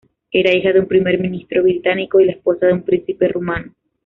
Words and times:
Era 0.31 0.51
hija 0.51 0.73
de 0.73 0.79
un 0.79 0.87
primer 0.87 1.19
ministro 1.19 1.61
británico 1.61 2.19
y 2.19 2.25
la 2.25 2.31
esposa 2.31 2.65
de 2.65 2.73
un 2.73 2.81
príncipe 2.81 3.27
rumano. 3.27 3.75